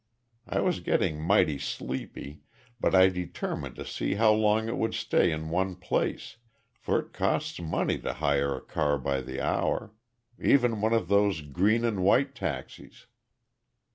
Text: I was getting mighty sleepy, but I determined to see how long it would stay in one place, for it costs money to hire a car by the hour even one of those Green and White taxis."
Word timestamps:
I 0.47 0.61
was 0.61 0.79
getting 0.79 1.21
mighty 1.21 1.59
sleepy, 1.59 2.41
but 2.79 2.95
I 2.95 3.09
determined 3.09 3.75
to 3.75 3.85
see 3.85 4.15
how 4.15 4.33
long 4.33 4.67
it 4.67 4.75
would 4.77 4.95
stay 4.95 5.31
in 5.31 5.49
one 5.51 5.75
place, 5.75 6.37
for 6.73 6.97
it 7.01 7.13
costs 7.13 7.61
money 7.61 7.99
to 7.99 8.13
hire 8.13 8.55
a 8.55 8.61
car 8.61 8.97
by 8.97 9.21
the 9.21 9.39
hour 9.39 9.93
even 10.39 10.81
one 10.81 10.93
of 10.93 11.07
those 11.07 11.41
Green 11.41 11.85
and 11.85 12.01
White 12.01 12.33
taxis." 12.33 13.05